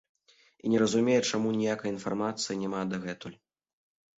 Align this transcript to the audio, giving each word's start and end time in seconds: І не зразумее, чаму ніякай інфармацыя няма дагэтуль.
І 0.63 0.71
не 0.73 0.77
зразумее, 0.79 1.17
чаму 1.29 1.53
ніякай 1.59 1.91
інфармацыя 1.95 2.59
няма 2.63 2.81
дагэтуль. 2.95 3.37